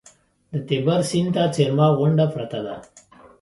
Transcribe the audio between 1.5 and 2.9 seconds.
څېرمه غونډه پرته ده.